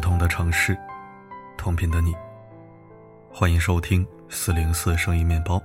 [0.00, 0.74] 不同的城市，
[1.58, 2.16] 同频的你，
[3.30, 5.62] 欢迎收听四零四声音面包，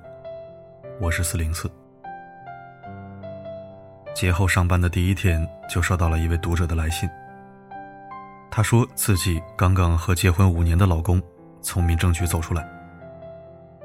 [1.00, 1.72] 我是四零四。
[4.14, 7.10] 节后上班的第一天，就收到了一位读者的来信。
[8.52, 11.24] 她说自己刚刚和结婚五年的老公
[11.62, 12.68] 从民政局走出来，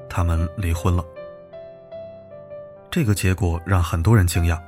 [0.08, 1.04] 他们离婚了。
[2.90, 4.60] 这个结果让很多人惊讶，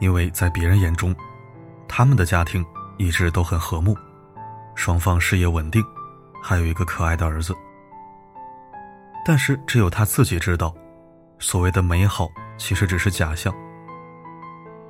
[0.00, 1.16] 因为在别人眼中，
[1.88, 2.62] 他们的家庭
[2.98, 3.96] 一直都很和睦。
[4.74, 5.84] 双方事业稳定，
[6.42, 7.54] 还有一个可爱的儿子。
[9.24, 10.74] 但是只有他自己知道，
[11.38, 13.54] 所谓的美好其实只是假象。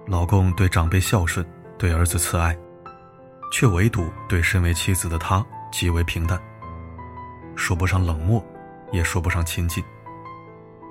[0.07, 2.57] 老公对长辈孝顺，对儿子慈爱，
[3.53, 6.41] 却唯独对身为妻子的他极为平淡。
[7.55, 8.43] 说不上冷漠，
[8.91, 9.85] 也说不上亲近，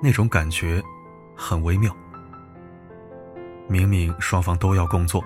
[0.00, 0.82] 那种感觉
[1.36, 1.94] 很微妙。
[3.68, 5.24] 明明双方都要工作，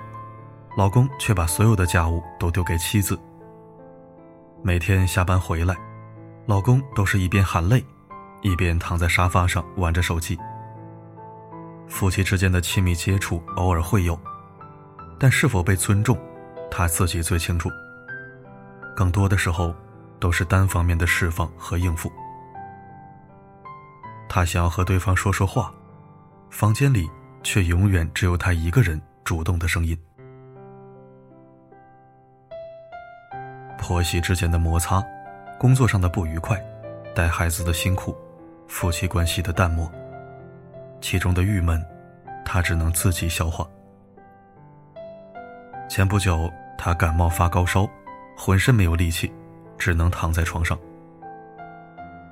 [0.76, 3.18] 老公却把所有的家务都丢给妻子。
[4.66, 5.76] 每天下班回来，
[6.44, 7.86] 老公都是一边喊累，
[8.42, 10.36] 一边躺在沙发上玩着手机。
[11.86, 14.18] 夫妻之间的亲密接触偶尔会有，
[15.20, 16.18] 但是否被尊重，
[16.68, 17.70] 他自己最清楚。
[18.96, 19.72] 更多的时候，
[20.18, 22.10] 都是单方面的释放和应付。
[24.28, 25.72] 他想要和对方说说话，
[26.50, 27.08] 房间里
[27.44, 29.96] 却永远只有他一个人主动的声音。
[33.86, 35.00] 婆媳之间的摩擦，
[35.60, 36.60] 工作上的不愉快，
[37.14, 38.16] 带孩子的辛苦，
[38.66, 39.88] 夫妻关系的淡漠，
[41.00, 41.80] 其中的郁闷，
[42.44, 43.64] 她只能自己消化。
[45.88, 47.88] 前不久，她感冒发高烧，
[48.36, 49.32] 浑身没有力气，
[49.78, 50.76] 只能躺在床上。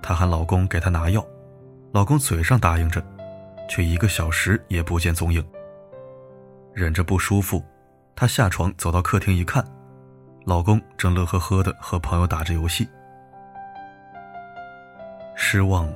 [0.03, 1.25] 她喊老公给她拿药，
[1.93, 3.01] 老公嘴上答应着，
[3.69, 5.47] 却一个小时也不见踪影。
[6.73, 7.65] 忍着不舒服，
[8.17, 9.65] 她下床走到客厅一看。
[10.45, 12.87] 老公正乐呵呵的和朋友打着游戏。
[15.35, 15.91] 失望，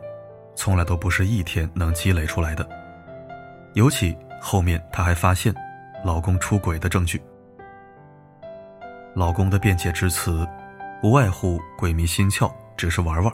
[0.55, 2.67] 从来都不是一天能积累出来的。
[3.75, 5.55] 尤其后面，她还发现
[6.03, 7.23] 老公出轨的证据。
[9.15, 10.49] 老公的辩解之词，
[11.03, 13.33] 无外乎鬼迷心窍，只是玩玩，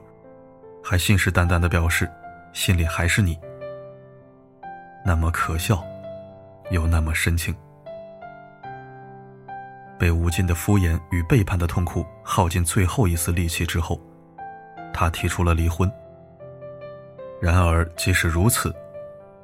[0.82, 2.10] 还信誓旦旦的表示，
[2.52, 3.38] 心里还是你。
[5.04, 5.84] 那么可笑，
[6.70, 7.54] 又那么深情。
[9.98, 14.00] 被无尽的敷衍与背叛的痛苦耗尽最后一丝力气之后，
[14.92, 15.90] 她提出了离婚。
[17.40, 18.74] 然而，即使如此，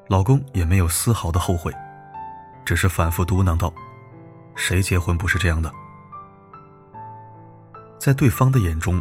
[0.09, 1.72] 老公也没有丝毫的后悔，
[2.65, 3.72] 只是反复嘟囔道
[4.56, 5.71] ：“谁结婚不是这样的？”
[7.99, 9.00] 在对方的眼中，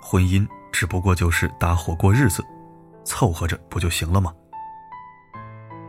[0.00, 2.42] 婚姻只不过就是搭伙过日子，
[3.04, 4.32] 凑合着不就行了吗？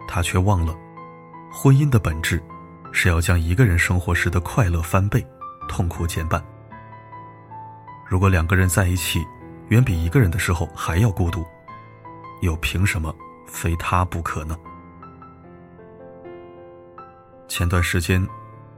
[0.07, 0.75] 他却忘了，
[1.51, 2.43] 婚姻的本质。
[2.91, 5.25] 是要将一个人生活时的快乐翻倍，
[5.67, 6.43] 痛苦减半。
[8.07, 9.25] 如果两个人在一起，
[9.69, 11.45] 远比一个人的时候还要孤独，
[12.41, 13.15] 又凭什么
[13.47, 14.57] 非他不可呢？
[17.47, 18.25] 前段时间，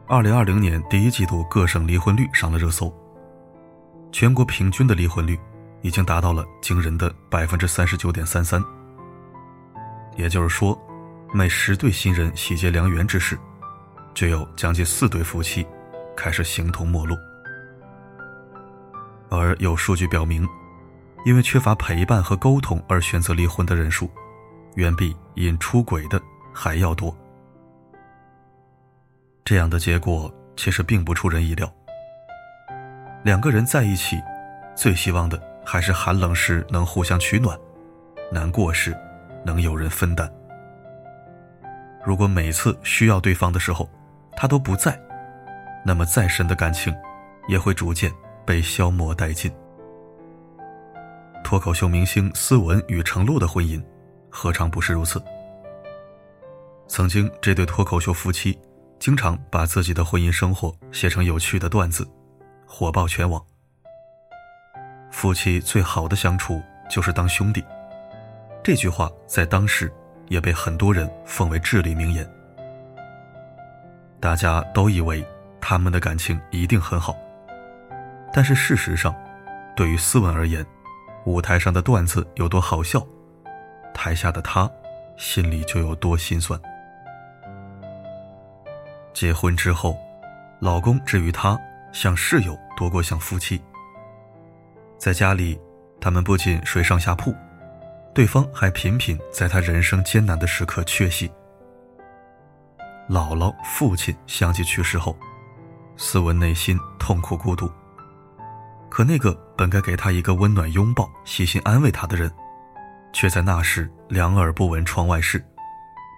[0.08, 2.94] 二零二零年第一季度各省离婚率上了热搜，
[4.12, 5.40] 全国平均的离婚率
[5.82, 8.64] 已经达到了惊人的百分之三十九点三三。
[10.16, 10.80] 也就是说，
[11.34, 13.38] 每十对新人喜结良缘之时。
[14.14, 15.66] 就有将近四对夫妻
[16.16, 17.16] 开始形同陌路，
[19.30, 20.48] 而有数据表明，
[21.26, 24.10] 因为缺乏陪伴和沟通而选择离婚的人数，
[24.76, 26.22] 远比因出轨的
[26.54, 27.16] 还要多。
[29.44, 31.72] 这样的结果其实并不出人意料。
[33.24, 34.22] 两个人在一起，
[34.76, 37.58] 最希望的还是寒冷时能互相取暖，
[38.32, 38.96] 难过时
[39.44, 40.32] 能有人分担。
[42.06, 43.90] 如果每次需要对方的时候，
[44.36, 45.00] 他都不在，
[45.86, 46.94] 那么再深的感情，
[47.48, 48.12] 也会逐渐
[48.46, 49.52] 被消磨殆尽。
[51.44, 53.84] 脱口秀明星思文与程璐的婚姻，
[54.30, 55.22] 何尝不是如此？
[56.88, 58.58] 曾经，这对脱口秀夫妻
[59.00, 62.08] 经常把自己的婚姻生活写成有趣的段子，
[62.66, 63.44] 火爆全网。
[65.12, 67.64] 夫妻最好的相处就是当兄弟，
[68.64, 69.92] 这句话在当时
[70.28, 72.28] 也被很多人奉为至理名言。
[74.24, 75.22] 大家都以为
[75.60, 77.14] 他们的感情一定很好，
[78.32, 79.14] 但是事实上，
[79.76, 80.66] 对于斯文而言，
[81.26, 83.06] 舞台上的段子有多好笑，
[83.94, 84.72] 台下的他
[85.18, 86.58] 心里就有多心酸。
[89.12, 90.00] 结婚之后，
[90.62, 91.60] 老公至于她
[91.92, 93.62] 像室友多过像夫妻。
[94.98, 95.60] 在家里，
[96.00, 97.36] 他们不仅睡上下铺，
[98.14, 101.30] 对方还频频在他人生艰难的时刻缺席。
[103.10, 105.16] 姥姥、父亲相继去世后，
[105.98, 107.70] 思文内心痛苦孤独，
[108.90, 112.32] 可那个本该给他一个温暖拥抱、细心安慰他的人，
[113.12, 115.44] 却在那时两耳不闻窗外事，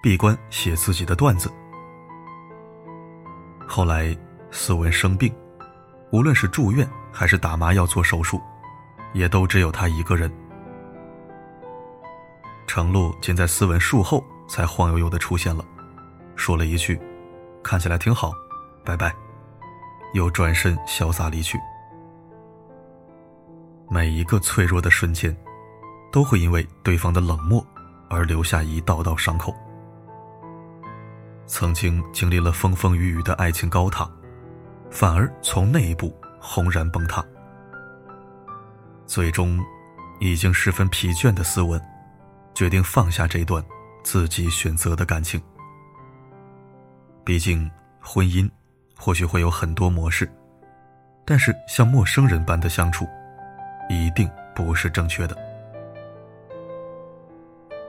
[0.03, 1.51] 闭关写自己的段子。
[3.67, 4.15] 后来
[4.51, 5.35] 思文生病，
[6.11, 8.39] 无论是住院还是打麻药做手术，
[9.11, 10.31] 也都只有他一个人。
[12.67, 15.65] 程璐仅在思文术后才晃悠悠的出现了，
[16.35, 16.99] 说了一句
[17.63, 18.33] ：“看起来挺好，
[18.83, 19.13] 拜拜。”
[20.13, 21.59] 又转身潇洒离去。
[23.89, 25.35] 每一个脆弱的瞬间，
[26.11, 27.65] 都会因为对方的冷漠
[28.09, 29.53] 而留下一道道伤口。
[31.45, 34.09] 曾经经历了风风雨雨的爱情高塔，
[34.89, 37.23] 反而从内部轰然崩塌。
[39.05, 39.59] 最终，
[40.19, 41.79] 已经十分疲倦的斯文，
[42.53, 43.63] 决定放下这段
[44.03, 45.39] 自己选择的感情。
[47.25, 47.69] 毕竟，
[47.99, 48.47] 婚姻
[48.95, 50.31] 或许会有很多模式，
[51.25, 53.07] 但是像陌生人般的相处。
[53.87, 55.37] 一定不是正确的。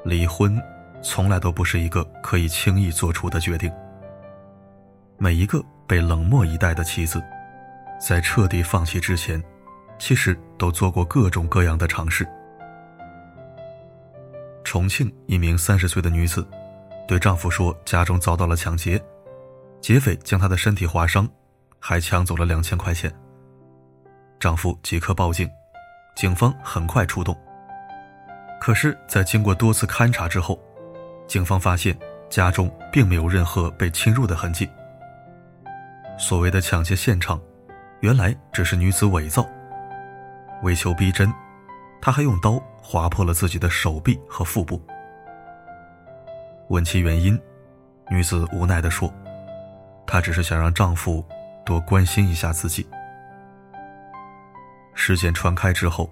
[0.04, 0.62] 离婚
[1.02, 3.72] 从来都不是一个可以轻易做出的决定。
[5.16, 7.22] 每一个被冷漠以待的妻子，
[7.98, 9.42] 在彻底放弃之前，
[9.98, 12.26] 其实都做过各种各样的尝试。
[14.62, 16.46] 重庆一名三十岁的女子，
[17.08, 19.02] 对丈夫说家中遭到了抢劫，
[19.86, 21.28] 劫匪将她的身体划伤，
[21.78, 23.08] 还抢走了两千块钱。
[24.40, 25.48] 丈夫即刻报警。
[26.16, 27.36] 警方很快出动，
[28.60, 30.58] 可是，在经过多次勘查之后，
[31.28, 31.96] 警方发现
[32.28, 34.68] 家中并没有任何被侵入的痕迹。
[36.18, 37.40] 所谓的抢劫现场，
[38.00, 39.46] 原来只是女子伪造。
[40.64, 41.32] 为求逼真，
[42.02, 44.82] 她还用刀划破了自己的手臂和腹部。
[46.70, 47.40] 问其原因，
[48.10, 49.12] 女子无奈地说
[50.06, 51.24] ：“她只是想让丈夫
[51.64, 52.86] 多关心一下自己。”
[54.94, 56.10] 事件传开之后，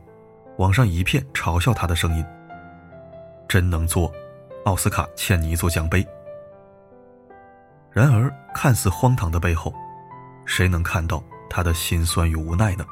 [0.59, 2.25] 网上一片嘲笑他的声音。
[3.49, 4.13] 真能做，
[4.65, 6.07] 奥斯卡欠你一座奖杯。
[7.91, 9.73] 然而，看似荒唐的背后，
[10.45, 12.85] 谁能看到她的心酸与无奈呢？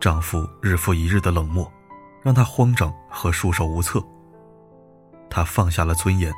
[0.00, 1.70] 丈夫日复一日的冷漠，
[2.22, 4.02] 让她慌张和束手无策。
[5.30, 6.32] 她放下了尊严，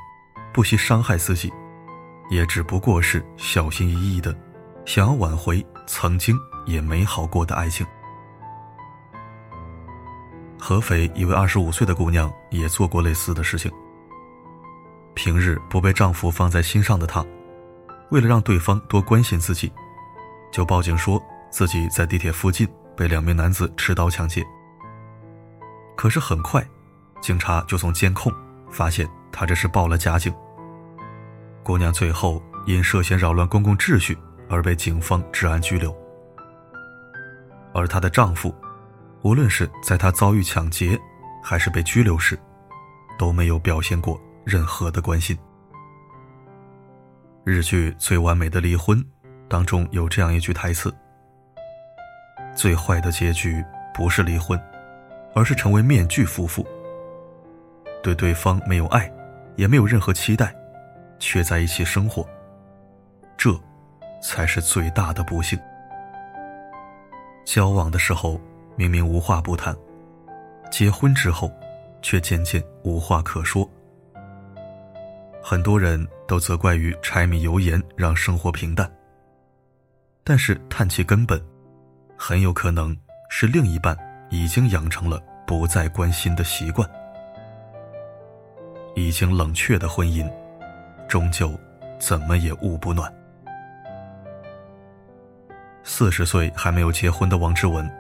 [0.53, 1.53] 不惜伤害自己，
[2.31, 4.35] 也只不过是小心翼翼的，
[4.87, 6.39] 想要挽回曾经。
[6.67, 7.85] 也美好过的爱情。
[10.59, 13.73] 合肥一位二十五岁的姑娘也做过类似的事情。
[15.15, 17.25] 平日不被丈夫放在心上的她，
[18.11, 19.73] 为了让对方多关心自己，
[20.53, 24.47] 就报警说自己在地铁附近被两名男子持刀抢劫。
[25.97, 26.65] 可是很快，
[27.21, 28.33] 警察就从监控
[28.71, 30.33] 发现她这是报了假警。
[31.63, 34.17] 姑娘最后因涉嫌扰乱公共秩序
[34.49, 35.95] 而被警方治安拘留。
[37.73, 38.55] 而她的丈夫，
[39.23, 40.99] 无论是在她遭遇抢劫，
[41.43, 42.39] 还是被拘留时，
[43.19, 45.39] 都没有表现过任何的关心。
[47.45, 48.99] 日剧《最完美的离婚》
[49.49, 50.95] 当中有这样一句台词
[52.55, 54.61] ：“最坏的结局不是离婚，
[55.35, 56.67] 而是成为面具夫妇，
[58.03, 59.11] 对对方没有爱，
[59.57, 60.55] 也没有任何期待，
[61.21, 62.27] 却在一起生活，
[63.37, 63.55] 这，
[64.21, 65.57] 才是最大的不幸。”
[67.47, 68.41] 交往的时候
[68.75, 69.77] 明明无话不谈，
[70.71, 71.51] 结婚之后
[72.03, 73.69] 却渐渐无话可说。
[75.43, 78.91] 很多人都责怪于柴米油盐让生活平淡，
[80.23, 81.43] 但是叹其根本，
[82.17, 82.97] 很有可能
[83.31, 83.97] 是另一半
[84.29, 86.89] 已经养成了不再关心的习惯。
[88.95, 90.31] 已经冷却的婚姻，
[91.11, 91.59] 终究
[91.99, 93.13] 怎么也捂不暖。
[95.83, 97.91] 四十岁还没有结婚的王志文，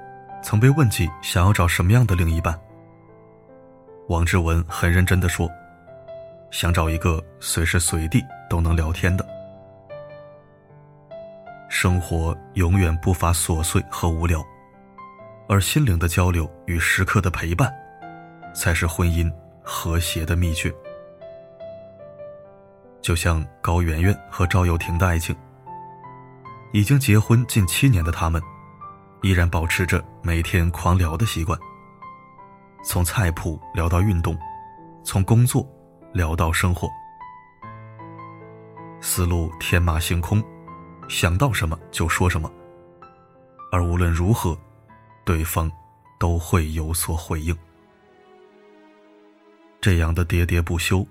[0.40, 2.56] 曾被问及想要找什么样的另一半。
[4.06, 5.50] 王志文很认真的说
[6.52, 9.26] ：“想找一个随时随地都能聊天的。
[11.68, 14.40] 生活永远不乏琐碎和无聊，
[15.48, 17.74] 而心灵的交流与时刻的陪伴，
[18.54, 20.72] 才是婚姻和谐的秘诀。”
[23.02, 25.34] 就像高圆圆和赵又廷的爱情。
[26.72, 28.40] 已经结婚近七年的他们，
[29.22, 31.58] 依然保持着每天狂聊的习惯。
[32.84, 34.38] 从菜谱聊到运动，
[35.02, 35.66] 从工作
[36.12, 36.88] 聊到生活，
[39.00, 40.42] 思路天马行空，
[41.08, 42.50] 想到什么就说什么。
[43.72, 44.56] 而无论如何，
[45.24, 45.70] 对方
[46.18, 47.56] 都会有所回应。
[49.80, 51.06] 这样的喋喋不休，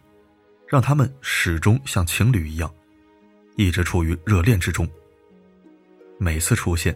[0.69, 2.71] 让他们始终像情侣一样，
[3.57, 4.87] 一直处于热恋之中。
[6.19, 6.95] 每次出现，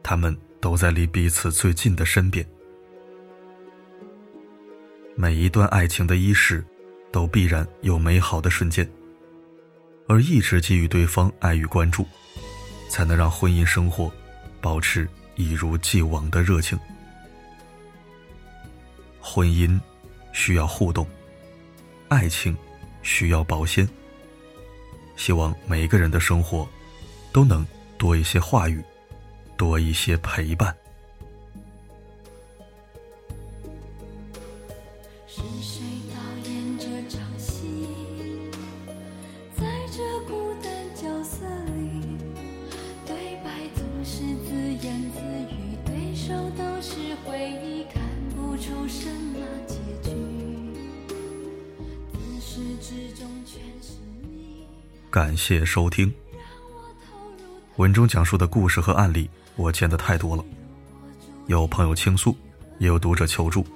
[0.00, 2.46] 他们都在离彼此最近的身边。
[5.16, 6.64] 每一段爱情的伊始，
[7.10, 8.88] 都必然有美好的瞬间，
[10.06, 12.06] 而一直给予对方爱与关注，
[12.88, 14.10] 才能让婚姻生活
[14.60, 16.78] 保持一如既往的热情。
[19.20, 19.78] 婚姻
[20.32, 21.04] 需要互动，
[22.08, 22.56] 爱情
[23.02, 23.88] 需要保鲜。
[25.16, 26.68] 希望每一个人的生活
[27.32, 27.66] 都能
[27.98, 28.82] 多一些话语，
[29.56, 30.74] 多一些陪伴。
[55.10, 56.12] 感谢收听。
[57.78, 60.44] 文中讲述的故事和案例，我见的太多了，
[61.48, 62.36] 有朋友倾诉，
[62.78, 63.66] 也有读者求助。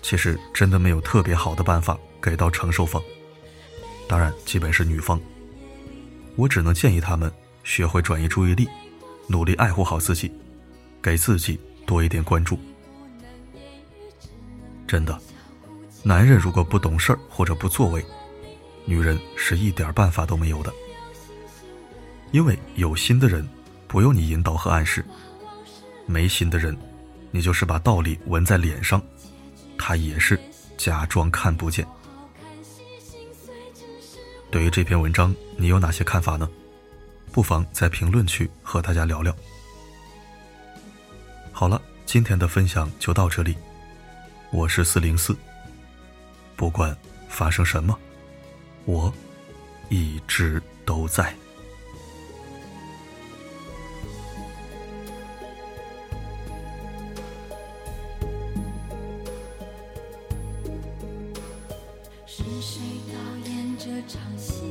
[0.00, 3.02] 其实真的没有特别好的办法给到承受方，
[4.06, 5.20] 当然基本是女方。
[6.36, 7.28] 我只能建议他们
[7.64, 8.68] 学会转移注意力，
[9.26, 10.30] 努力爱护好自己，
[11.02, 12.56] 给自己多一点关注。
[14.86, 15.18] 真的，
[16.04, 18.04] 男人如果不懂事儿或者不作为，
[18.88, 20.72] 女人是一点办法都没有的。
[22.32, 23.46] 因为有心的人
[23.86, 25.04] 不用你引导和暗示，
[26.06, 26.74] 没心的人，
[27.30, 29.02] 你就是把道理纹在脸上。
[29.76, 30.40] 他也是
[30.78, 31.86] 假装看不见。
[34.50, 36.48] 对于这篇文章，你有哪些看法呢？
[37.30, 39.36] 不妨在评论区和大家聊聊。
[41.52, 43.54] 好了，今天的分享就到这里。
[44.50, 45.36] 我是四零四。
[46.56, 46.96] 不管
[47.28, 47.96] 发生什么，
[48.84, 49.12] 我
[49.88, 51.34] 一直都在。
[62.26, 62.80] 是谁
[63.12, 64.62] 导演这场戏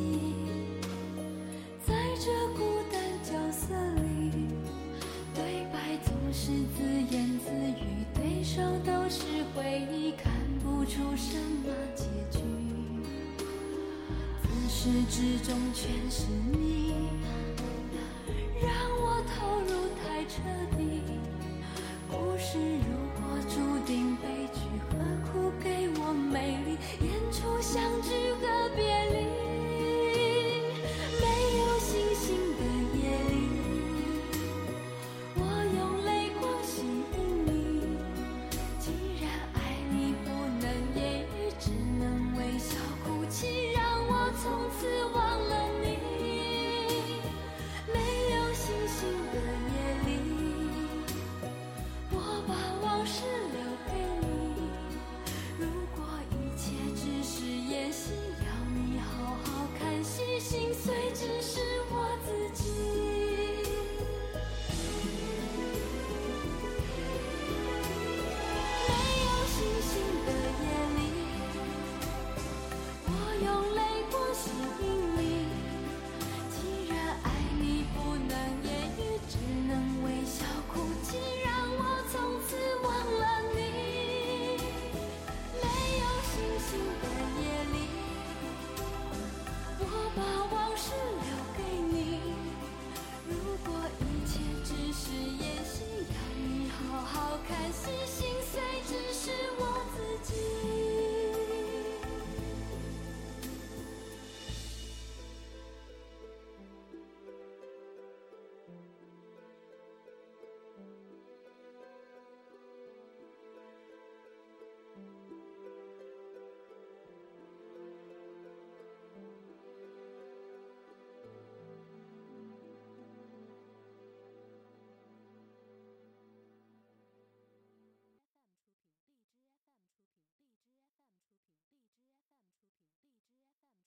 [1.86, 4.48] 在这孤单角色里
[5.34, 10.32] 对白总是自言自语对手都是回忆看
[10.64, 12.17] 不出什么结
[14.80, 16.87] 始至终全是你。